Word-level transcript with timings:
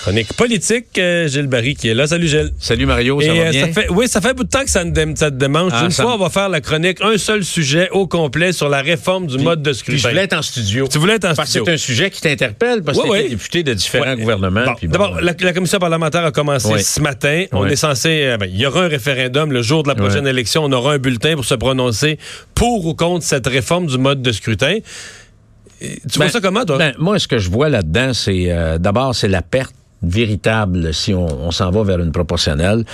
Chronique 0.00 0.32
politique, 0.34 0.86
euh, 0.98 1.26
Gilles 1.28 1.48
Barry 1.48 1.74
qui 1.74 1.88
est 1.88 1.94
là. 1.94 2.06
Salut 2.06 2.28
Gilles. 2.28 2.52
Salut 2.60 2.86
Mario, 2.86 3.20
ça 3.20 3.26
Et, 3.26 3.38
va 3.38 3.44
euh, 3.46 3.50
bien? 3.50 3.66
ça 3.66 3.72
fait, 3.72 3.90
oui, 3.90 4.08
ça 4.08 4.20
fait 4.20 4.28
un 4.30 4.34
bout 4.34 4.44
de 4.44 4.48
temps 4.48 4.62
que 4.62 4.70
ça, 4.70 4.84
me 4.84 4.90
dé- 4.92 5.04
ça 5.16 5.30
te 5.30 5.36
démange. 5.36 5.72
Ah, 5.74 5.84
Une 5.84 5.90
fois, 5.90 6.04
me- 6.06 6.10
on 6.12 6.18
va 6.18 6.30
faire 6.30 6.48
la 6.48 6.60
chronique, 6.60 6.98
un 7.02 7.18
seul 7.18 7.44
sujet 7.44 7.88
au 7.90 8.06
complet 8.06 8.52
sur 8.52 8.68
la 8.68 8.80
réforme 8.80 9.26
du 9.26 9.38
mode 9.38 9.60
de 9.62 9.70
Puis 9.70 9.78
scrutin. 9.80 9.98
je 9.98 10.08
voulais 10.08 10.24
être 10.24 10.34
en 10.34 10.42
studio. 10.42 10.86
Tu 10.90 10.98
voulais 10.98 11.14
être 11.14 11.24
en 11.24 11.34
Parce 11.34 11.48
que 11.48 11.58
studio. 11.58 11.64
c'est 11.66 11.72
un 11.72 11.76
sujet 11.76 12.10
qui 12.10 12.20
t'interpelle 12.20 12.82
parce 12.82 12.96
que 12.98 13.02
tu 13.04 13.10
ouais. 13.10 13.28
député 13.28 13.62
de 13.64 13.74
différents 13.74 14.14
gouvernements. 14.14 14.64
Bon, 14.64 14.74
puis 14.76 14.86
bon, 14.86 14.92
D'abord, 14.92 15.20
la, 15.20 15.32
la 15.38 15.52
commission 15.52 15.78
parlementaire 15.78 16.24
a 16.24 16.30
commencé 16.32 16.78
ce 16.78 17.00
matin. 17.00 17.44
On 17.52 17.66
est 17.66 17.76
censé. 17.76 18.22
euh, 18.24 18.36
ben, 18.36 18.48
il 18.52 18.56
y 18.58 18.66
aura 18.66 18.84
un 18.84 18.88
référendum 18.88 19.52
le 19.52 19.62
jour 19.62 19.82
de 19.82 19.88
la 19.88 19.94
prochaine 19.96 20.26
élection. 20.26 20.62
On 20.64 20.72
aura 20.72 20.92
un 20.94 20.98
bulletin 20.98 21.34
pour 21.34 21.44
se 21.44 21.54
prononcer 21.54 22.18
pour 22.54 22.86
ou 22.86 22.94
contre 22.94 23.24
cette 23.24 23.46
réforme 23.46 23.86
du 23.86 23.98
mode 23.98 24.22
de 24.22 24.32
scrutin. 24.32 24.78
Tu 25.80 25.86
vois 26.16 26.26
Ben, 26.26 26.32
ça 26.32 26.40
comment, 26.40 26.64
toi? 26.64 26.76
ben, 26.76 26.92
moi, 26.98 27.18
ce 27.20 27.28
que 27.28 27.38
je 27.38 27.48
vois 27.50 27.68
là-dedans, 27.68 28.12
c'est 28.12 28.46
euh, 28.48 28.78
d'abord, 28.78 29.14
c'est 29.14 29.28
la 29.28 29.42
perte 29.42 29.74
véritable, 30.02 30.92
si 30.94 31.14
on, 31.14 31.26
on 31.46 31.50
s'en 31.50 31.70
va 31.70 31.82
vers 31.82 31.98
une 32.00 32.12
proportionnelle, 32.12 32.84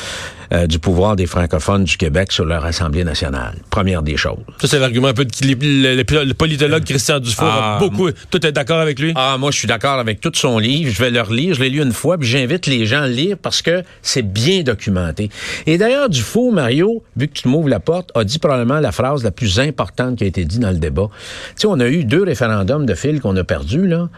euh, 0.52 0.66
du 0.66 0.78
pouvoir 0.78 1.16
des 1.16 1.26
francophones 1.26 1.84
du 1.84 1.96
Québec 1.96 2.30
sur 2.32 2.44
leur 2.44 2.64
Assemblée 2.64 3.02
nationale. 3.04 3.56
Première 3.70 4.02
des 4.02 4.16
choses. 4.16 4.38
ça, 4.60 4.68
c'est 4.68 4.78
l'argument 4.78 5.08
un 5.08 5.14
peu 5.14 5.24
de 5.24 5.30
le, 5.42 5.96
le- 5.96 6.24
le 6.24 6.34
politologue 6.34 6.84
Christian 6.84 7.18
Dufour. 7.20 7.46
a 7.46 7.76
Ah, 7.76 7.78
beaucoup. 7.78 8.10
Tout 8.30 8.46
est 8.46 8.52
d'accord 8.52 8.78
avec 8.80 8.98
lui? 8.98 9.12
Ah, 9.16 9.36
moi, 9.38 9.50
je 9.50 9.58
suis 9.58 9.68
d'accord 9.68 9.98
avec 9.98 10.20
tout 10.20 10.32
son 10.34 10.58
livre. 10.58 10.90
Je 10.92 11.02
vais 11.02 11.10
le 11.10 11.20
relire. 11.22 11.54
Je 11.54 11.60
l'ai 11.60 11.70
lu 11.70 11.82
une 11.82 11.92
fois, 11.92 12.18
puis 12.18 12.28
j'invite 12.28 12.66
les 12.66 12.84
gens 12.86 13.02
à 13.02 13.06
le 13.08 13.14
lire 13.14 13.36
parce 13.40 13.62
que 13.62 13.82
c'est 14.02 14.22
bien 14.22 14.62
documenté. 14.62 15.30
Et 15.66 15.78
d'ailleurs, 15.78 16.08
Dufault, 16.08 16.50
Mario, 16.52 17.02
vu 17.16 17.28
que 17.28 17.32
tu 17.34 17.48
m'ouvres 17.48 17.68
la 17.68 17.80
porte, 17.80 18.10
a 18.14 18.24
dit 18.24 18.38
probablement 18.38 18.80
la 18.80 18.92
phrase 18.92 19.24
la 19.24 19.30
plus 19.30 19.58
importante 19.60 20.16
qui 20.16 20.24
a 20.24 20.26
été 20.26 20.44
dite 20.44 20.60
dans 20.60 20.70
le 20.70 20.78
débat. 20.78 21.08
Tu 21.48 21.52
sais, 21.62 21.66
on 21.66 21.80
a 21.80 21.88
eu 21.88 22.04
deux 22.04 22.22
référendums 22.22 22.86
de 22.86 22.94
fil 22.94 23.20
qu'on 23.20 23.36
a 23.36 23.44
perdus, 23.44 23.86
là. 23.86 24.08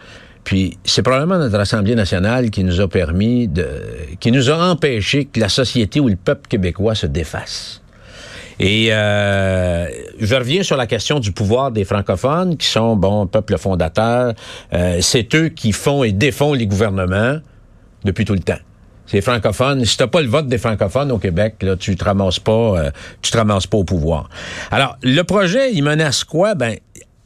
Puis 0.47 0.77
c'est 0.85 1.01
probablement 1.01 1.39
notre 1.39 1.59
Assemblée 1.59 1.93
nationale 1.93 2.51
qui 2.51 2.63
nous 2.63 2.79
a 2.79 2.87
permis 2.87 3.49
de, 3.49 3.67
qui 4.21 4.31
nous 4.31 4.49
a 4.49 4.55
empêché 4.55 5.25
que 5.25 5.41
la 5.41 5.49
société 5.49 5.99
ou 5.99 6.07
le 6.07 6.15
peuple 6.15 6.47
québécois 6.47 6.95
se 6.95 7.05
défasse. 7.05 7.81
Et 8.57 8.87
euh, 8.93 9.87
je 10.17 10.35
reviens 10.35 10.63
sur 10.63 10.77
la 10.77 10.87
question 10.87 11.19
du 11.19 11.33
pouvoir 11.33 11.71
des 11.71 11.83
francophones, 11.83 12.55
qui 12.55 12.65
sont, 12.65 12.95
bon, 12.95 13.27
peuple 13.27 13.57
fondateur. 13.57 14.35
Euh, 14.73 14.99
c'est 15.01 15.35
eux 15.35 15.49
qui 15.49 15.73
font 15.73 16.05
et 16.05 16.13
défont 16.13 16.53
les 16.53 16.65
gouvernements 16.65 17.39
depuis 18.05 18.23
tout 18.23 18.33
le 18.33 18.39
temps. 18.39 18.59
C'est 19.05 19.19
francophones. 19.19 19.83
Si 19.83 19.97
t'as 19.97 20.07
pas 20.07 20.21
le 20.21 20.29
vote 20.29 20.47
des 20.47 20.57
francophones 20.57 21.11
au 21.11 21.17
Québec, 21.17 21.55
là, 21.61 21.75
tu 21.75 21.97
te 21.97 22.05
ramasses 22.05 22.39
pas, 22.39 22.51
euh, 22.53 22.91
tu 23.21 23.31
te 23.31 23.37
ramasses 23.37 23.67
pas 23.67 23.79
au 23.79 23.83
pouvoir. 23.83 24.29
Alors, 24.71 24.97
le 25.03 25.23
projet, 25.23 25.73
il 25.73 25.83
menace 25.83 26.23
quoi? 26.23 26.55
Ben, 26.55 26.77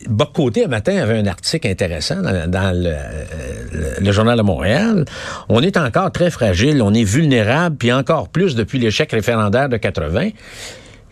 Bocoté, 0.09 0.65
un 0.65 0.67
matin, 0.67 0.97
avait 0.97 1.17
un 1.17 1.27
article 1.27 1.67
intéressant 1.67 2.21
dans, 2.21 2.73
euh, 2.85 3.97
le 3.99 4.11
Journal 4.11 4.37
de 4.37 4.43
Montréal. 4.43 5.05
On 5.49 5.61
est 5.61 5.77
encore 5.77 6.11
très 6.11 6.31
fragile, 6.31 6.81
on 6.81 6.93
est 6.93 7.03
vulnérable, 7.03 7.75
puis 7.77 7.91
encore 7.91 8.29
plus 8.29 8.55
depuis 8.55 8.79
l'échec 8.79 9.11
référendaire 9.11 9.69
de 9.69 9.77
80 9.77 10.29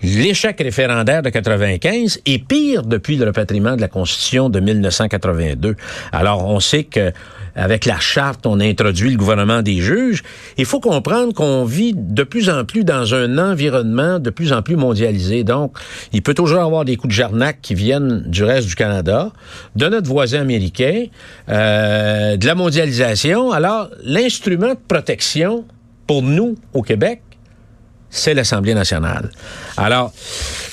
l'échec 0.01 0.57
référendaire 0.59 1.21
de 1.21 1.29
95 1.29 2.21
est 2.25 2.47
pire 2.47 2.83
depuis 2.83 3.17
le 3.17 3.25
repatriement 3.25 3.75
de 3.75 3.81
la 3.81 3.87
Constitution 3.87 4.49
de 4.49 4.59
1982. 4.59 5.75
Alors, 6.11 6.45
on 6.45 6.59
sait 6.59 6.83
que 6.83 7.11
avec 7.59 7.85
la 7.85 7.99
charte, 7.99 8.45
on 8.45 8.59
introduit 8.59 9.11
le 9.11 9.17
gouvernement 9.17 9.61
des 9.61 9.77
juges. 9.77 10.23
Il 10.57 10.65
faut 10.65 10.79
comprendre 10.79 11.33
qu'on 11.33 11.65
vit 11.65 11.93
de 11.93 12.23
plus 12.23 12.49
en 12.49 12.63
plus 12.63 12.83
dans 12.83 13.13
un 13.13 13.37
environnement 13.37 14.19
de 14.19 14.29
plus 14.29 14.53
en 14.53 14.61
plus 14.61 14.77
mondialisé. 14.77 15.43
Donc, 15.43 15.77
il 16.13 16.21
peut 16.21 16.33
toujours 16.33 16.61
avoir 16.61 16.85
des 16.85 16.95
coups 16.95 17.13
de 17.13 17.15
jarnac 17.15 17.59
qui 17.61 17.75
viennent 17.75 18.23
du 18.25 18.43
reste 18.43 18.67
du 18.67 18.75
Canada, 18.75 19.31
de 19.75 19.87
notre 19.87 20.07
voisin 20.07 20.41
américain, 20.41 21.05
euh, 21.49 22.37
de 22.37 22.45
la 22.45 22.55
mondialisation. 22.55 23.51
Alors, 23.51 23.89
l'instrument 24.03 24.69
de 24.69 24.79
protection 24.87 25.65
pour 26.07 26.23
nous 26.23 26.55
au 26.73 26.81
Québec, 26.81 27.21
c'est 28.09 28.33
l'Assemblée 28.33 28.73
nationale. 28.73 29.29
Alors, 29.77 30.11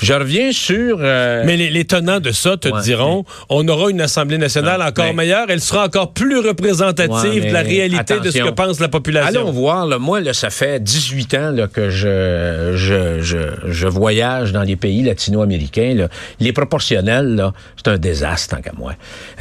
je 0.03 0.13
reviens 0.15 0.53
sur... 0.53 0.99
euh, 1.01 1.43
Mais 1.47 1.57
les, 1.57 1.71
les 1.71 1.85
tenants 1.85 2.21
de 2.21 2.33
ça 2.33 2.57
te 2.57 2.69
Ouais, 2.69 2.83
diront, 2.83 3.25
on 3.49 3.67
aura 3.69 3.91
une 3.91 4.01
Assemblée 4.01 4.39
nationale 4.39 4.83
encore 4.83 5.05
mais- 5.07 5.13
meilleure, 5.13 5.47
elle 5.49 5.61
sera 5.61 5.85
encore 5.85 6.13
plus 6.13 6.39
représentative 6.39 7.43
Ouais, 7.43 7.49
de 7.49 7.53
la 7.53 7.61
réalité 7.63 8.21
de 8.21 8.31
ce 8.31 8.39
que 8.39 8.49
pense 8.51 8.81
la 8.81 8.89
population. 8.89 9.41
Allons 9.41 9.53
voir, 9.53 9.87
là, 9.87 9.99
moi, 9.99 10.21
là, 10.21 10.33
ça 10.33 10.51
fait 10.51 10.83
18 10.83 11.35
ans 11.35 11.51
là, 11.51 11.67
que 11.69 11.91
je, 11.91 12.73
je, 12.75 13.21
je, 13.23 13.39
je 13.71 13.87
voyage 13.87 14.53
dans 14.53 14.63
les 14.63 14.77
pays 14.77 15.03
latino-américains. 15.03 16.07
Les 16.41 16.53
proportionnels, 16.53 17.53
c'est 17.77 17.89
un 17.91 17.99
désastre, 17.99 18.57
tant 18.57 18.63
qu'à 18.63 18.73
moi. 18.77 18.93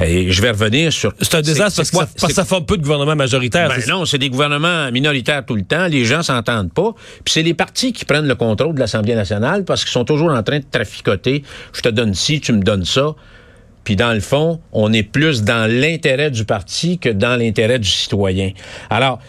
Et 0.04 0.32
je 0.32 0.42
vais 0.42 0.52
revenir 0.52 0.92
sur... 0.94 1.14
C'est 1.22 1.36
un 1.36 1.42
désastre 1.42 1.78
parce 1.78 1.92
que, 1.92 1.98
ça, 1.98 2.00
parce 2.06 2.14
que 2.14 2.28
c'est- 2.28 2.34
ça 2.34 2.46
forme 2.46 2.66
peu 2.66 2.78
de 2.78 2.84
gouvernement 2.84 3.16
majoritaire. 3.16 3.70
Ben 3.70 3.82
non, 3.88 4.06
c'est 4.06 4.18
des 4.18 4.30
gouvernements 4.30 4.92
minoritaires 4.92 5.44
tout 5.46 5.56
le 5.56 5.64
temps. 5.64 5.88
Les 5.88 6.06
gens 6.06 6.22
s'entendent 6.24 6.72
pas. 6.74 6.94
Puis 7.24 7.34
c'est 7.34 7.44
les 7.44 7.54
partis 7.54 7.85
qui 7.94 8.06
prennent 8.06 8.28
le 8.28 8.36
contrôle 8.36 8.76
de 8.76 8.80
l'Assemblée 8.80 9.16
nationale 9.16 9.66
parce 9.66 9.84
qu'ils 9.84 9.92
sont 9.92 10.06
toujours 10.06 10.32
en 10.32 10.44
train 10.44 10.60
de 10.60 10.66
traficoter. 10.70 11.44
Je 11.74 11.82
te 11.82 11.90
donne 11.90 12.14
ci, 12.14 12.40
tu 12.40 12.54
me 12.54 12.62
donnes 12.62 12.86
ça. 12.86 13.16
Puis 13.84 13.96
dans 13.96 14.14
le 14.14 14.20
fond, 14.20 14.60
on 14.72 14.92
est 14.94 15.04
plus 15.04 15.44
dans 15.44 15.70
l'intérêt 15.72 16.32
du 16.32 16.44
parti 16.44 16.98
que 16.98 17.10
dans 17.10 17.40
l'intérêt 17.40 17.80
du 17.80 17.88
citoyen. 17.88 18.52
Alors, 18.90 19.20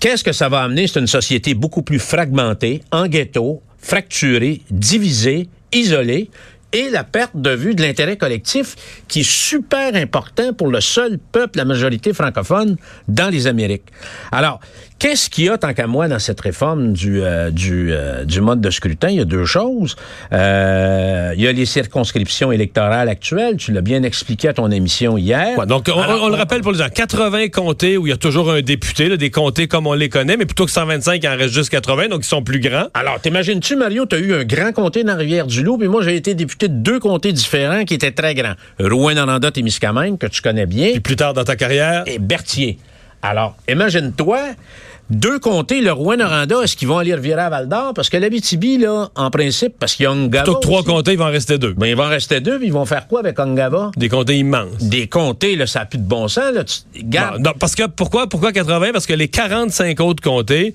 qu'est-ce 0.00 0.22
que 0.22 0.32
ça 0.32 0.48
va 0.48 0.62
amener? 0.62 0.86
C'est 0.86 1.00
une 1.00 1.06
société 1.06 1.54
beaucoup 1.54 1.82
plus 1.82 1.98
fragmentée, 1.98 2.82
en 2.92 3.06
ghetto, 3.06 3.62
fracturée, 3.78 4.60
divisée, 4.70 5.48
isolée 5.72 6.30
et 6.72 6.88
la 6.90 7.04
perte 7.04 7.36
de 7.36 7.50
vue 7.50 7.74
de 7.74 7.82
l'intérêt 7.82 8.16
collectif 8.16 8.76
qui 9.08 9.20
est 9.20 9.30
super 9.30 9.94
important 9.94 10.52
pour 10.54 10.68
le 10.68 10.80
seul 10.80 11.18
peuple, 11.18 11.58
la 11.58 11.64
majorité 11.64 12.12
francophone, 12.12 12.76
dans 13.08 13.28
les 13.28 13.46
Amériques. 13.46 13.88
Alors, 14.30 14.60
qu'est-ce 15.02 15.28
qu'il 15.28 15.44
y 15.46 15.48
a, 15.48 15.58
tant 15.58 15.74
qu'à 15.74 15.88
moi, 15.88 16.06
dans 16.06 16.20
cette 16.20 16.40
réforme 16.40 16.92
du, 16.92 17.22
euh, 17.22 17.50
du, 17.50 17.88
euh, 17.90 18.24
du 18.24 18.40
mode 18.40 18.60
de 18.60 18.70
scrutin? 18.70 19.08
Il 19.08 19.16
y 19.16 19.20
a 19.20 19.24
deux 19.24 19.44
choses. 19.44 19.96
Euh, 20.32 21.32
il 21.36 21.42
y 21.42 21.48
a 21.48 21.52
les 21.52 21.66
circonscriptions 21.66 22.52
électorales 22.52 23.08
actuelles. 23.08 23.56
Tu 23.56 23.72
l'as 23.72 23.80
bien 23.80 24.04
expliqué 24.04 24.46
à 24.46 24.52
ton 24.52 24.70
émission 24.70 25.18
hier. 25.18 25.58
Ouais, 25.58 25.66
donc, 25.66 25.90
on, 25.92 26.00
Alors, 26.00 26.22
on 26.22 26.28
le 26.28 26.36
rappelle 26.36 26.60
pour 26.60 26.70
les 26.70 26.78
gens, 26.78 26.88
80 26.88 27.48
comtés 27.48 27.96
où 27.96 28.06
il 28.06 28.10
y 28.10 28.12
a 28.12 28.16
toujours 28.16 28.52
un 28.52 28.62
député, 28.62 29.08
là, 29.08 29.16
des 29.16 29.30
comtés 29.30 29.66
comme 29.66 29.88
on 29.88 29.94
les 29.94 30.08
connaît, 30.08 30.36
mais 30.36 30.46
plutôt 30.46 30.66
que 30.66 30.70
125, 30.70 31.20
il 31.20 31.28
en 31.28 31.36
reste 31.36 31.52
juste 31.52 31.70
80, 31.70 32.06
donc 32.06 32.20
ils 32.24 32.28
sont 32.28 32.44
plus 32.44 32.60
grands. 32.60 32.86
Alors, 32.94 33.20
t'imagines-tu, 33.20 33.74
Mario, 33.74 34.06
tu 34.06 34.14
as 34.14 34.20
eu 34.20 34.34
un 34.34 34.44
grand 34.44 34.70
comté 34.70 35.02
dans 35.02 35.14
la 35.14 35.18
Rivière-du-Loup, 35.18 35.78
puis 35.78 35.88
moi, 35.88 36.02
j'ai 36.02 36.14
été 36.14 36.36
député 36.36 36.68
de 36.68 36.74
deux 36.74 37.00
comtés 37.00 37.32
différents 37.32 37.84
qui 37.84 37.94
étaient 37.94 38.12
très 38.12 38.36
grands. 38.36 38.54
Rouen-Noranda, 38.78 39.50
Témiscamingue, 39.50 40.16
que 40.18 40.28
tu 40.28 40.42
connais 40.42 40.66
bien, 40.66 40.92
Puis 40.92 41.00
plus 41.00 41.16
tard 41.16 41.34
dans 41.34 41.44
ta 41.44 41.56
carrière, 41.56 42.04
et 42.06 42.20
Berthier. 42.20 42.78
Alors, 43.24 43.56
imagine-toi, 43.68 44.40
deux 45.10 45.38
comtés, 45.38 45.80
le 45.80 45.92
Rouen-Noranda, 45.92 46.62
est-ce 46.62 46.76
qu'ils 46.76 46.88
vont 46.88 46.98
aller 46.98 47.14
revirer 47.14 47.42
à 47.42 47.50
Val-d'Or? 47.50 47.92
Parce 47.94 48.08
que 48.08 48.16
l'Abitibi, 48.16 48.78
là, 48.78 49.10
en 49.14 49.30
principe, 49.30 49.74
parce 49.78 49.94
qu'il 49.94 50.04
y 50.04 50.06
a 50.06 50.12
Ongava... 50.12 50.44
plutôt 50.44 50.58
que 50.58 50.62
trois 50.62 50.80
aussi. 50.80 50.88
comtés, 50.88 51.12
il 51.12 51.18
va 51.18 51.26
en 51.26 51.30
rester 51.30 51.58
deux. 51.58 51.74
Ben, 51.74 51.86
il 51.86 51.96
va 51.96 52.06
en 52.06 52.08
rester 52.08 52.40
deux, 52.40 52.58
puis 52.58 52.68
ils 52.68 52.72
vont 52.72 52.86
faire 52.86 53.06
quoi 53.08 53.20
avec 53.20 53.38
Ongava? 53.38 53.90
Des 53.96 54.08
comtés 54.08 54.38
immenses. 54.38 54.78
Des 54.80 55.08
comtés, 55.08 55.56
là, 55.56 55.66
ça 55.66 55.80
n'a 55.80 55.86
plus 55.86 55.98
de 55.98 56.04
bon 56.04 56.28
sens, 56.28 56.52
là. 56.54 56.64
Tu, 56.64 57.02
garde. 57.04 57.38
Non, 57.38 57.50
non, 57.50 57.52
parce 57.58 57.74
que 57.74 57.86
pourquoi, 57.86 58.26
pourquoi 58.26 58.52
80? 58.52 58.92
Parce 58.92 59.06
que 59.06 59.12
les 59.12 59.28
45 59.28 60.00
autres 60.00 60.22
comtés, 60.22 60.74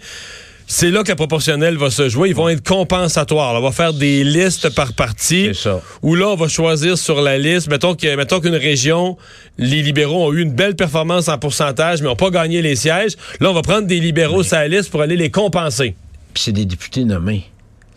c'est 0.69 0.91
là 0.91 1.01
que 1.03 1.07
la 1.09 1.15
proportionnelle 1.15 1.77
va 1.77 1.89
se 1.89 2.09
jouer. 2.09 2.27
Ils 2.29 2.35
vont 2.35 2.49
être 2.49 2.61
compensatoires. 2.67 3.53
là. 3.53 3.59
On 3.59 3.63
va 3.63 3.71
faire 3.71 3.93
des 3.93 4.23
listes 4.25 4.69
par 4.75 4.91
parti. 4.93 5.45
C'est 5.47 5.53
ça. 5.53 5.81
Où 6.01 6.13
là, 6.13 6.27
on 6.27 6.35
va 6.35 6.49
choisir 6.49 6.97
sur 6.97 7.21
la 7.21 7.37
liste. 7.37 7.69
Mettons 7.69 7.95
que, 7.95 8.15
mettons 8.17 8.41
qu'une 8.41 8.55
région, 8.55 9.17
les 9.57 9.81
libéraux 9.81 10.27
ont 10.27 10.33
eu 10.33 10.41
une 10.41 10.51
belle 10.51 10.75
performance 10.75 11.29
en 11.29 11.37
pourcentage, 11.37 12.01
mais 12.01 12.09
n'ont 12.09 12.15
pas 12.17 12.29
gagné 12.31 12.61
les 12.61 12.75
sièges. 12.75 13.13
Là, 13.39 13.49
on 13.49 13.53
va 13.53 13.61
prendre 13.61 13.87
des 13.87 13.99
libéraux 14.01 14.43
sur 14.43 14.57
la 14.57 14.67
liste 14.67 14.89
pour 14.91 15.01
aller 15.01 15.15
les 15.15 15.31
compenser. 15.31 15.95
Puis 16.33 16.43
c'est 16.43 16.51
des 16.51 16.65
députés 16.65 17.05
nommés. 17.05 17.45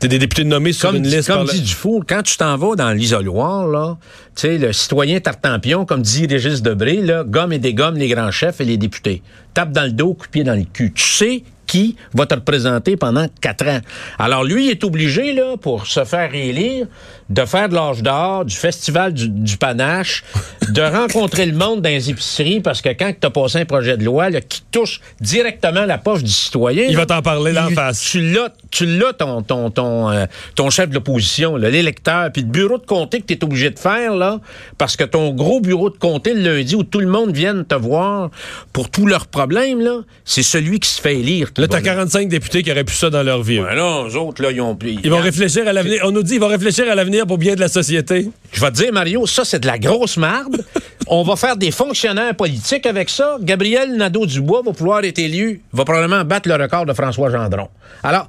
C'est 0.01 0.09
des 0.09 0.19
députés 0.19 0.45
nommés 0.45 0.73
sur 0.73 0.89
Comme, 0.89 0.97
une 0.97 1.03
dit- 1.03 1.11
liste. 1.17 1.29
comme 1.29 1.45
par 1.45 1.53
dit 1.55 1.61
Dufour, 1.61 2.05
quand 2.09 2.23
tu 2.23 2.37
t'en 2.39 2.57
vas 2.57 2.75
dans 2.77 2.91
l'isoloir, 2.93 3.67
là, 3.67 3.99
tu 4.35 4.43
sais, 4.43 4.57
le 4.59 4.73
citoyen 4.73 5.21
tartampion, 5.21 5.85
comme 5.85 6.01
dit 6.01 6.27
Régis 6.27 6.63
Debré, 6.63 7.03
là, 7.03 7.23
gomme 7.27 7.53
et 7.53 7.59
dégomme 7.59 7.97
les 7.99 8.09
grands 8.09 8.31
chefs 8.31 8.63
et 8.63 8.65
les 8.65 8.79
députés. 8.79 9.21
Tape 9.53 9.73
dans 9.73 9.83
le 9.85 9.91
dos, 9.93 10.15
coup 10.15 10.25
de 10.27 10.31
pied 10.31 10.45
dans 10.45 10.55
le 10.55 10.65
cul. 10.65 10.93
Tu 10.95 11.03
sais 11.07 11.43
qui 11.71 11.95
va 12.15 12.27
te 12.27 12.35
représenter 12.35 12.97
pendant 12.97 13.27
quatre 13.41 13.65
ans. 13.69 13.79
Alors, 14.19 14.43
lui, 14.43 14.67
il 14.67 14.71
est 14.73 14.83
obligé, 14.83 15.33
là, 15.33 15.57
pour 15.57 15.87
se 15.87 16.05
faire 16.05 16.35
élire, 16.35 16.89
de 17.29 17.45
faire 17.45 17.69
de 17.69 17.77
l'âge 17.77 18.03
d'or, 18.03 18.45
du 18.45 18.57
festival 18.57 19.15
du, 19.15 19.29
du 19.29 19.57
panache, 19.57 20.25
de 20.69 20.83
rencontrer 20.83 21.47
le 21.47 21.57
monde 21.57 21.81
dans 21.81 21.89
les 21.89 22.11
épiceries, 22.11 22.59
parce 22.59 22.83
que 22.83 22.89
quand 22.89 23.13
tu 23.21 23.25
as 23.25 23.31
passé 23.31 23.59
un 23.61 23.67
projet 23.67 23.97
de 23.97 24.05
loi 24.05 24.31
là, 24.31 24.41
qui 24.41 24.63
touche 24.73 25.01
directement 25.21 25.85
la 25.87 25.97
poche 25.97 26.25
du 26.25 26.33
citoyen... 26.33 26.87
Il 26.89 26.95
là, 26.95 26.99
va 26.99 27.07
t'en 27.07 27.23
parler 27.23 27.53
d'en 27.53 27.71
face. 27.71 28.01
Tu 28.01 28.33
l'as, 28.33 28.53
tu 28.73 28.87
l'as 28.87 29.13
ton, 29.13 29.43
ton, 29.43 29.71
ton, 29.71 30.11
euh, 30.11 30.27
ton 30.57 30.71
chef 30.71 30.89
de 30.89 30.95
l'opposition, 30.95 31.55
l'électeur, 31.55 32.33
puis 32.33 32.43
le 32.43 32.49
bureau 32.49 32.79
de 32.79 32.85
comté 32.85 33.21
que 33.21 33.27
tu 33.27 33.35
es 33.35 33.45
obligé 33.45 33.71
de 33.71 33.79
faire, 33.79 34.17
là, 34.17 34.41
parce 34.77 34.97
que 34.97 35.05
ton 35.05 35.31
gros 35.31 35.61
bureau 35.61 35.89
de 35.89 35.99
comté 35.99 36.35
le 36.35 36.57
lundi 36.57 36.75
où 36.75 36.83
tout 36.83 36.99
le 36.99 37.07
monde 37.07 37.31
vient 37.31 37.63
te 37.63 37.77
voir 37.77 38.31
pour 38.73 38.91
tous 38.91 39.07
leurs 39.07 39.29
problèmes, 39.29 39.81
là, 39.81 39.99
c'est 40.25 40.43
celui 40.43 40.81
qui 40.81 40.89
se 40.89 41.01
fait 41.01 41.15
élire 41.15 41.53
Là, 41.61 41.69
t'as 41.69 41.83
45 41.83 42.29
députés 42.29 42.63
qui 42.63 42.73
auraient 42.73 42.85
pu 42.85 42.95
ça 42.95 43.11
dans 43.11 43.23
leur 43.23 43.43
vie. 43.43 43.61
Ben 43.61 43.75
là, 43.75 44.07
eux 44.09 44.17
autres, 44.17 44.43
là, 44.43 44.51
ils 44.51 44.63
ont... 44.63 44.79
Ils 44.83 45.11
vont 45.11 45.21
réfléchir 45.21 45.69
à 45.69 45.75
l'avenir. 45.75 46.01
On 46.05 46.11
nous 46.11 46.23
dit 46.23 46.37
ils 46.37 46.41
vont 46.41 46.49
réfléchir 46.49 46.91
à 46.91 46.95
l'avenir 46.95 47.27
pour 47.27 47.37
bien 47.37 47.55
de 47.55 47.61
la 47.61 47.69
société. 47.69 48.31
Je 48.53 48.61
vais 48.63 48.71
te 48.71 48.77
dire, 48.77 48.91
Mario, 48.95 49.27
ça, 49.27 49.45
c'est 49.45 49.61
de 49.61 49.67
la 49.67 49.79
grosse 49.79 50.17
marde. 50.17 50.65
On 51.07 51.23
va 51.23 51.37
faire 51.37 51.59
des 51.59 51.71
fonctionnaires 51.71 52.35
politiques 52.35 52.87
avec 52.87 53.11
ça. 53.11 53.37
Gabriel 53.43 53.95
Nadeau-Dubois 53.97 54.63
va 54.65 54.73
pouvoir 54.73 55.05
être 55.05 55.19
élu, 55.19 55.61
va 55.73 55.85
probablement 55.85 56.25
battre 56.25 56.49
le 56.49 56.55
record 56.55 56.87
de 56.87 56.95
François 56.95 57.31
Gendron. 57.31 57.69
Alors, 58.03 58.27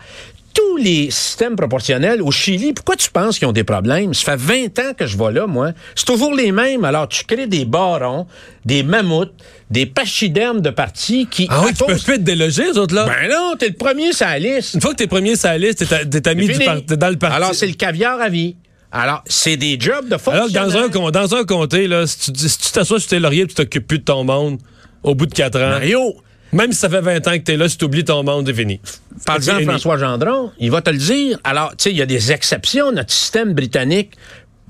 tous 0.54 0.78
les 0.78 1.12
systèmes 1.12 1.56
proportionnels 1.56 2.22
au 2.22 2.32
Chili, 2.32 2.74
pourquoi 2.74 2.96
tu 2.96 3.10
penses 3.12 3.40
qu'ils 3.40 3.48
ont 3.48 3.52
des 3.52 3.64
problèmes? 3.64 4.14
Ça 4.14 4.38
fait 4.38 4.68
20 4.70 4.80
ans 4.80 4.94
que 4.98 5.06
je 5.06 5.18
vais 5.18 5.32
là, 5.32 5.48
moi. 5.48 5.72
C'est 5.96 6.06
toujours 6.06 6.34
les 6.34 6.52
mêmes. 6.52 6.84
Alors, 6.86 7.08
tu 7.08 7.24
crées 7.26 7.48
des 7.48 7.66
barons, 7.66 8.28
des 8.66 8.84
mammouths, 8.84 9.32
des 9.70 9.86
pachydermes 9.86 10.62
de 10.62 10.70
partis 10.70 11.28
qui... 11.30 11.48
Ah 11.50 11.62
oui, 11.66 11.72
tu 11.74 11.84
peux 11.86 11.94
plus 11.96 12.18
te 12.18 12.22
déloger, 12.24 12.64
eux 12.74 12.78
autres, 12.78 12.94
là. 12.96 13.06
Ben 13.06 13.30
non, 13.32 13.54
t'es 13.58 13.70
le 13.70 13.74
premier 13.76 14.14
sur 14.14 14.26
la 14.28 14.40
liste. 14.40 14.74
Une 14.76 14.82
fois 14.82 14.92
que 14.92 14.98
t'es 14.98 15.08
premier 15.08 15.36
sur 15.36 15.50
la 15.50 15.58
liste, 15.58 15.86
t'es- 16.10 16.28
ami 16.28 16.48
du 16.48 16.60
par- 16.60 16.82
dans 16.82 17.10
le 17.10 17.18
parti. 17.18 17.36
Alors, 17.36 17.54
c'est 17.56 17.68
le 17.68 17.74
caviar 17.74 18.20
à 18.20 18.30
vie. 18.30 18.56
Alors, 18.92 19.24
c'est 19.26 19.56
des 19.56 19.80
jobs 19.80 20.10
de 20.10 20.16
Alors 20.16 20.48
que 20.48 20.52
fonctionnaires. 20.52 20.90
dans 20.90 21.08
un, 21.08 21.12
dans 21.12 21.36
un 21.36 21.44
comté, 21.46 21.88
là, 21.88 22.06
si 22.06 22.32
tu 22.34 22.50
si 22.50 22.58
tu 22.58 22.72
t'assois 22.72 23.00
sur 23.00 23.10
tes 23.10 23.20
lauriers 23.20 23.44
et 23.44 23.48
tu 23.48 23.56
t'occupes 23.56 23.88
plus 23.88 24.00
de 24.00 24.04
ton 24.04 24.26
monde, 24.26 24.58
au 25.04 25.16
bout 25.16 25.26
de 25.28 25.34
4 25.34 25.56
ans, 25.62 25.70
Mario, 25.70 26.16
même 26.54 26.72
si 26.72 26.80
ça 26.80 26.90
fait 26.90 27.02
20 27.02 27.28
ans 27.28 27.32
que 27.34 27.38
t'es 27.44 27.58
là, 27.58 27.68
si 27.70 27.78
t'oublies 27.78 28.04
ton 28.06 28.24
monde, 28.24 28.46
c'est 28.48 28.54
fini. 28.54 28.80
Par 29.26 29.38
exemple. 29.38 29.64
François 29.64 29.98
Gendron, 29.98 30.52
il 30.60 30.72
va 30.72 30.82
te 30.82 30.90
le 30.90 30.98
dire. 30.98 31.38
Alors, 31.44 31.72
tu 31.72 31.84
sais, 31.84 31.92
il 31.92 31.98
y 31.98 32.02
a 32.02 32.06
des 32.06 32.32
exceptions. 32.32 32.92
Notre 32.92 33.12
système 33.12 33.54
britannique 33.54 34.12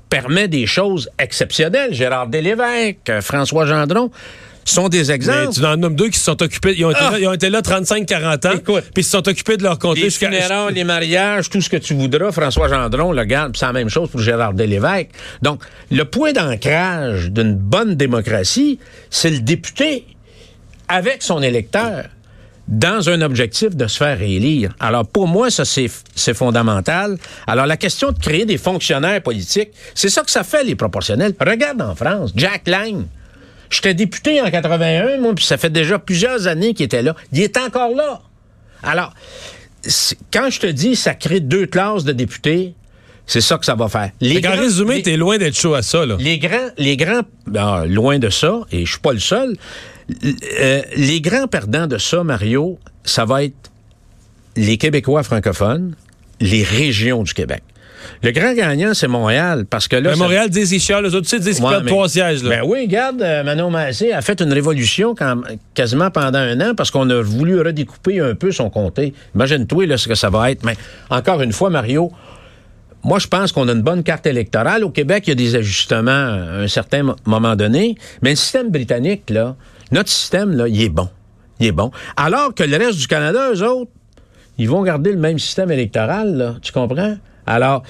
permet 0.08 0.48
des 0.48 0.66
choses 0.66 1.08
exceptionnelles. 1.18 1.94
Gérard 1.94 2.26
Delévesque, 2.28 3.08
euh, 3.08 3.20
François 3.22 3.64
Gendron 3.66 4.10
sont 4.64 4.88
des 4.88 5.04
Mais 5.04 5.14
exemples. 5.14 5.54
tu 5.54 5.64
en 5.64 5.76
nommes 5.76 5.96
deux 5.96 6.08
qui 6.08 6.18
se 6.18 6.24
sont 6.26 6.40
occupés, 6.40 6.74
ils 6.76 6.84
ont 6.84 6.90
été 6.90 7.00
Ah! 7.02 7.10
là, 7.12 7.18
ils 7.18 7.26
ont 7.26 7.32
été 7.32 7.50
là 7.50 7.62
35-40 7.62 8.46
ans, 8.46 8.58
puis 8.64 8.74
ils 8.98 9.04
se 9.04 9.10
sont 9.10 9.26
occupés 9.28 9.56
de 9.56 9.64
leur 9.64 9.78
comté 9.78 10.02
Les 10.02 10.10
funérailles, 10.10 10.74
les 10.74 10.84
mariages, 10.84 11.50
tout 11.50 11.60
ce 11.60 11.68
que 11.68 11.78
tu 11.78 11.94
voudras, 11.94 12.30
François 12.30 12.68
Gendron, 12.68 13.10
le 13.10 13.24
garde, 13.24 13.52
puis 13.52 13.58
c'est 13.58 13.66
la 13.66 13.72
même 13.72 13.88
chose 13.88 14.08
pour 14.10 14.20
Gérard 14.20 14.52
Delévesque. 14.54 15.08
Donc, 15.40 15.62
le 15.90 16.04
point 16.04 16.32
d'ancrage 16.32 17.30
d'une 17.30 17.54
bonne 17.56 17.96
démocratie, 17.96 18.78
c'est 19.10 19.30
le 19.30 19.40
député 19.40 20.04
avec 20.92 21.22
son 21.22 21.42
électeur 21.42 22.04
dans 22.68 23.08
un 23.10 23.22
objectif 23.22 23.74
de 23.74 23.86
se 23.86 23.96
faire 23.96 24.16
réélire. 24.18 24.72
Alors, 24.78 25.06
pour 25.06 25.26
moi, 25.26 25.50
ça, 25.50 25.64
c'est 25.64 26.34
fondamental. 26.34 27.18
Alors, 27.46 27.66
la 27.66 27.76
question 27.76 28.12
de 28.12 28.18
créer 28.18 28.44
des 28.44 28.56
fonctionnaires 28.58 29.20
politiques, 29.22 29.70
c'est 29.94 30.08
ça 30.10 30.22
que 30.22 30.30
ça 30.30 30.44
fait, 30.44 30.62
les 30.64 30.76
proportionnels. 30.76 31.34
Regarde 31.40 31.82
en 31.82 31.94
France, 31.94 32.32
Jack 32.36 32.68
Lang. 32.68 33.04
J'étais 33.68 33.94
député 33.94 34.40
en 34.42 34.50
81, 34.50 35.18
moi, 35.18 35.34
puis 35.34 35.44
ça 35.44 35.56
fait 35.56 35.70
déjà 35.70 35.98
plusieurs 35.98 36.46
années 36.46 36.74
qu'il 36.74 36.84
était 36.84 37.02
là. 37.02 37.16
Il 37.32 37.40
est 37.40 37.56
encore 37.56 37.94
là. 37.94 38.20
Alors, 38.82 39.12
quand 40.32 40.50
je 40.50 40.60
te 40.60 40.66
dis 40.66 40.94
ça 40.94 41.14
crée 41.14 41.40
deux 41.40 41.66
classes 41.66 42.04
de 42.04 42.12
députés, 42.12 42.74
c'est 43.26 43.40
ça 43.40 43.56
que 43.58 43.64
ça 43.64 43.74
va 43.74 43.88
faire. 43.88 44.10
Les 44.20 44.40
grands- 44.40 44.56
résumé, 44.56 44.96
les- 44.96 45.02
t'es 45.02 45.16
loin 45.16 45.38
d'être 45.38 45.56
chaud 45.56 45.74
à 45.74 45.82
ça, 45.82 46.04
là. 46.06 46.16
les 46.20 46.38
grands, 46.38 46.68
les 46.76 46.96
grands, 46.96 47.22
ah, 47.56 47.84
loin 47.88 48.18
de 48.18 48.28
ça, 48.30 48.60
et 48.70 48.84
je 48.84 48.90
suis 48.92 49.00
pas 49.00 49.12
le 49.12 49.20
seul. 49.20 49.56
Euh, 50.60 50.82
les 50.96 51.20
grands 51.20 51.46
perdants 51.46 51.86
de 51.86 51.98
ça, 51.98 52.24
Mario, 52.24 52.78
ça 53.04 53.24
va 53.24 53.44
être 53.44 53.70
les 54.56 54.76
Québécois 54.76 55.22
francophones, 55.22 55.94
les 56.40 56.62
régions 56.62 57.22
du 57.22 57.34
Québec. 57.34 57.62
Le 58.24 58.32
grand 58.32 58.52
gagnant, 58.52 58.94
c'est 58.94 59.06
Montréal, 59.06 59.64
parce 59.68 59.86
que 59.86 59.94
là, 59.94 60.10
Mais 60.10 60.16
ça- 60.16 60.22
Montréal 60.22 60.50
disent 60.50 60.70
qu'ils 60.70 60.80
chialent, 60.80 61.04
les 61.04 61.14
autres, 61.14 61.22
tu 61.28 61.36
sais, 61.36 61.38
disent 61.38 61.56
qu'ils 61.56 61.64
Ouais, 61.64 61.70
perdent 61.70 61.84
mais- 61.84 61.90
trois 61.90 62.08
sièges, 62.08 62.42
là. 62.42 62.50
Ben 62.50 62.62
oui, 62.66 62.80
regarde, 62.82 63.22
euh, 63.22 63.44
Manon 63.44 63.70
Massé 63.70 64.10
a 64.12 64.20
fait 64.22 64.40
une 64.40 64.52
révolution 64.52 65.14
quand- 65.14 65.40
quasiment 65.72 66.10
pendant 66.10 66.38
un 66.40 66.60
an 66.60 66.74
parce 66.76 66.90
qu'on 66.90 67.08
a 67.10 67.22
voulu 67.22 67.60
redécouper 67.60 68.18
un 68.18 68.34
peu 68.34 68.50
son 68.50 68.70
comté. 68.70 69.14
Imagine-toi 69.36 69.86
là, 69.86 69.96
ce 69.96 70.08
que 70.08 70.16
ça 70.16 70.30
va 70.30 70.50
être. 70.50 70.64
Mais 70.64 70.74
encore 71.10 71.42
une 71.42 71.52
fois, 71.52 71.70
Mario, 71.70 72.10
moi, 73.04 73.20
je 73.20 73.28
pense 73.28 73.52
qu'on 73.52 73.68
a 73.68 73.72
une 73.72 73.82
bonne 73.82 74.02
carte 74.02 74.26
électorale. 74.26 74.82
Au 74.82 74.90
Québec, 74.90 75.24
il 75.28 75.30
y 75.30 75.32
a 75.32 75.36
des 75.36 75.54
ajustements 75.54 76.10
à 76.10 76.58
un 76.62 76.66
certain 76.68 77.04
mo- 77.04 77.16
moment 77.24 77.54
donné. 77.54 77.94
Mais 78.20 78.30
le 78.30 78.36
système 78.36 78.70
britannique, 78.70 79.30
là, 79.30 79.54
notre 79.92 80.10
système, 80.10 80.52
là, 80.52 80.68
il 80.68 80.82
est 80.82 80.88
bon. 80.88 81.08
Il 81.60 81.66
est 81.66 81.72
bon. 81.72 81.90
Alors 82.16 82.54
que 82.54 82.64
le 82.64 82.76
reste 82.76 82.98
du 82.98 83.06
Canada, 83.06 83.50
eux 83.52 83.62
autres, 83.62 83.90
ils 84.58 84.68
vont 84.68 84.82
garder 84.82 85.12
le 85.12 85.18
même 85.18 85.38
système 85.38 85.70
électoral. 85.70 86.58
Tu 86.62 86.72
comprends? 86.72 87.16
Alors, 87.46 87.82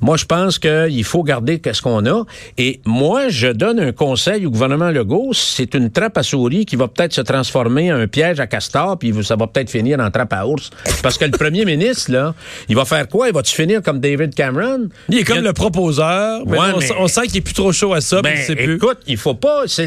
moi, 0.00 0.16
je 0.16 0.24
pense 0.24 0.58
qu'il 0.58 1.04
faut 1.04 1.22
garder 1.22 1.60
ce 1.72 1.82
qu'on 1.82 2.06
a. 2.06 2.24
Et 2.58 2.80
moi, 2.84 3.28
je 3.28 3.48
donne 3.48 3.80
un 3.80 3.92
conseil 3.92 4.46
au 4.46 4.50
gouvernement 4.50 4.90
Legault. 4.90 5.30
C'est 5.32 5.74
une 5.74 5.90
trappe 5.90 6.18
à 6.18 6.22
souris 6.22 6.64
qui 6.66 6.76
va 6.76 6.88
peut-être 6.88 7.12
se 7.12 7.20
transformer 7.20 7.92
en 7.92 7.96
un 7.96 8.06
piège 8.06 8.38
à 8.40 8.46
castor, 8.46 8.98
puis 8.98 9.12
ça 9.24 9.36
va 9.36 9.46
peut-être 9.46 9.70
finir 9.70 9.98
en 10.00 10.10
trappe 10.10 10.32
à 10.32 10.46
ours. 10.46 10.70
Parce 11.02 11.18
que 11.18 11.24
le 11.24 11.32
premier 11.32 11.64
ministre, 11.74 12.12
là, 12.12 12.34
il 12.68 12.76
va 12.76 12.84
faire 12.84 13.08
quoi? 13.08 13.28
Il 13.28 13.34
va-tu 13.34 13.54
finir 13.54 13.82
comme 13.82 14.00
David 14.00 14.34
Cameron? 14.34 14.88
Il 15.08 15.18
est 15.18 15.24
comme 15.24 15.36
Il 15.36 15.42
y 15.42 15.44
a- 15.44 15.48
le 15.48 15.52
proposeur, 15.52 16.42
mais 16.46 16.58
Ouais, 16.58 16.66
on, 16.74 16.78
mais- 16.78 16.88
on 16.98 17.08
sent 17.08 17.26
qu'il 17.26 17.38
est 17.38 17.40
plus 17.42 17.54
trop 17.54 17.72
chaud 17.72 17.92
à 17.94 18.00
ça, 18.00 18.22
Ben, 18.22 18.36
il 18.48 18.56
plus. 18.56 18.74
écoute, 18.76 18.98
il 19.06 19.16
faut 19.16 19.34
pas. 19.34 19.64
C'est 19.66 19.86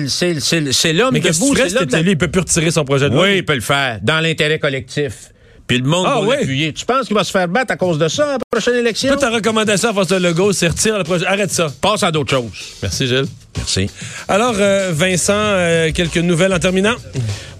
l'homme 0.93 1.09
mais 1.13 1.19
que 1.21 1.27
debout. 1.33 1.55
tu 1.55 1.67
de 1.69 1.73
la- 1.73 1.79
t'étais 1.81 2.03
lui? 2.03 2.11
Il 2.11 2.17
peut 2.17 2.27
plus 2.29 2.41
retirer 2.41 2.71
son 2.71 2.83
projet 2.85 3.09
de 3.09 3.15
loi. 3.15 3.23
Oui, 3.23 3.37
il 3.37 3.45
peut 3.45 3.55
le 3.55 3.61
faire, 3.61 3.99
dans 4.01 4.19
l'intérêt 4.19 4.59
collectif. 4.59 5.31
Puis 5.67 5.79
le 5.79 5.85
monde 5.85 6.05
Ah, 6.07 6.15
va 6.21 6.27
oui? 6.27 6.35
l'appuyer. 6.39 6.73
Tu 6.73 6.85
penses 6.85 7.07
qu'il 7.07 7.15
va 7.15 7.23
se 7.23 7.31
faire 7.31 7.47
battre 7.47 7.73
à 7.73 7.75
cause 7.77 7.97
de 7.97 8.07
ça 8.07 8.27
à 8.27 8.31
la 8.33 8.37
prochaine 8.51 8.75
élection? 8.75 9.09
Toi, 9.09 9.17
ta 9.17 9.29
recommandation 9.31 9.89
à 9.89 9.93
François 9.93 10.19
Legault, 10.19 10.53
c'est 10.53 10.67
retire 10.67 10.97
le 10.97 11.03
projet. 11.03 11.25
Arrête 11.25 11.51
ça. 11.51 11.67
Passe 11.81 12.03
à 12.03 12.11
d'autres 12.11 12.29
choses. 12.31 12.51
Merci, 12.81 13.07
Gilles. 13.07 13.25
Merci. 13.57 13.89
Alors, 14.27 14.55
euh, 14.59 14.91
Vincent, 14.93 15.33
euh, 15.33 15.91
quelques 15.93 16.17
nouvelles 16.17 16.53
en 16.53 16.59
terminant? 16.59 16.95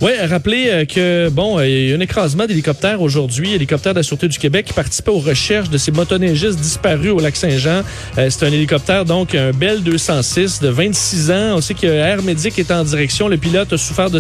Oui, 0.02 0.12
rappelez 0.28 0.68
euh, 0.68 0.86
que, 0.86 1.30
bon, 1.30 1.60
il 1.62 1.90
y 1.90 1.94
a 1.94 1.96
un 1.96 2.00
écrasement 2.00 2.46
d'hélicoptère 2.46 3.02
aujourd'hui, 3.02 3.54
hélicoptère 3.54 3.94
de 3.94 4.00
la 4.00 4.04
Sûreté 4.04 4.28
du 4.28 4.38
Québec 4.38 4.66
qui 4.66 4.74
participait 4.74 5.12
aux 5.12 5.20
recherches 5.20 5.70
de 5.70 5.78
ces 5.78 5.92
motoneigistes 5.92 6.60
disparus 6.60 7.12
au 7.12 7.20
lac 7.20 7.36
Saint-Jean. 7.36 7.82
C'est 8.16 8.44
un 8.44 8.52
hélicoptère, 8.52 9.06
donc, 9.06 9.36
un 9.36 9.52
Bell 9.52 9.84
206 9.84 10.60
de 10.60 10.68
26 10.68 11.32
ans. 11.32 11.56
On 11.56 11.62
sait 11.62 11.74
que 11.74 11.88
Air 11.88 12.22
Médic 12.24 12.60
est 12.60 12.72
en 12.72 12.84
direction. 12.84 13.28
Le 13.28 13.38
pilote 13.38 13.72
a 13.72 13.78
souffert 13.78 14.10
de, 14.10 14.20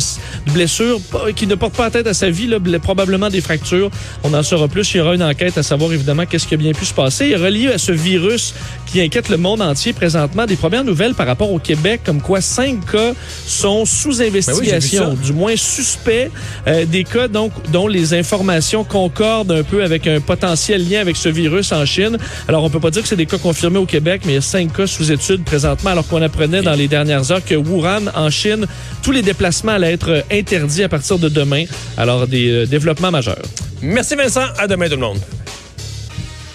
blessures 0.53 0.99
qui 1.35 1.45
ne 1.47 1.55
portent 1.55 1.75
pas 1.75 1.89
tête 1.89 2.07
à 2.07 2.13
sa 2.13 2.29
vie, 2.29 2.49
probablement 2.81 3.29
des 3.29 3.41
fractures. 3.41 3.89
On 4.23 4.33
en 4.33 4.43
saura 4.43 4.67
plus. 4.67 4.93
Il 4.93 4.97
y 4.97 4.99
aura 5.01 5.15
une 5.15 5.23
enquête 5.23 5.57
à 5.57 5.63
savoir, 5.63 5.91
évidemment, 5.91 6.25
qu'est-ce 6.25 6.47
qui 6.47 6.53
a 6.53 6.57
bien 6.57 6.71
pu 6.71 6.85
se 6.85 6.93
passer. 6.93 7.25
Et 7.27 7.35
relié 7.35 7.67
à 7.67 7.77
ce 7.77 7.91
virus 7.91 8.53
qui 8.85 9.01
inquiète 9.01 9.29
le 9.29 9.37
monde 9.37 9.61
entier 9.61 9.93
présentement, 9.93 10.45
des 10.45 10.55
premières 10.55 10.83
nouvelles 10.83 11.15
par 11.15 11.27
rapport 11.27 11.51
au 11.51 11.59
Québec, 11.65 12.01
comme 12.05 12.21
quoi 12.21 12.41
cinq 12.41 12.85
cas 12.91 13.13
sont 13.47 13.85
sous 13.85 14.21
investigation, 14.21 15.09
Ben 15.09 15.15
ça. 15.15 15.25
du 15.25 15.33
moins 15.33 15.55
suspects, 15.55 16.29
euh, 16.67 16.85
des 16.85 17.03
cas 17.03 17.27
donc 17.27 17.51
dont 17.71 17.87
les 17.87 18.13
informations 18.13 18.83
concordent 18.83 19.51
un 19.51 19.63
peu 19.63 19.83
avec 19.83 20.05
un 20.07 20.19
potentiel 20.19 20.87
lien 20.87 21.01
avec 21.01 21.15
ce 21.15 21.29
virus 21.29 21.71
en 21.71 21.85
Chine. 21.85 22.17
Alors 22.47 22.63
on 22.63 22.69
peut 22.69 22.79
pas 22.79 22.91
dire 22.91 23.01
que 23.01 23.07
c'est 23.07 23.15
des 23.15 23.25
cas 23.25 23.37
confirmés 23.37 23.79
au 23.79 23.85
Québec, 23.85 24.21
mais 24.25 24.33
il 24.33 24.35
y 24.35 24.37
a 24.37 24.41
cinq 24.41 24.73
cas 24.73 24.87
sous 24.87 25.11
étude 25.11 25.43
présentement, 25.43 25.91
alors 25.91 26.07
qu'on 26.07 26.21
apprenait 26.21 26.61
dans 26.61 26.73
les 26.75 26.87
dernières 26.87 27.31
heures 27.31 27.43
que 27.43 27.55
Wuhan, 27.55 28.11
en 28.15 28.29
Chine, 28.29 28.65
tous 29.01 29.11
les 29.11 29.21
déplacements 29.21 29.73
allaient 29.73 29.93
être 29.93 30.09
euh, 30.11 30.21
interdits 30.31 30.83
à 30.83 30.89
partir 30.89 31.17
de 31.17 31.29
demain. 31.29 31.65
Alors 31.97 32.27
des 32.27 32.49
euh, 32.51 32.65
développements 32.65 33.11
majeurs. 33.11 33.41
Merci, 33.81 34.15
Vincent. 34.15 34.45
À 34.57 34.67
demain, 34.67 34.85
tout 34.85 34.95
le 34.95 35.01
monde. 35.01 35.19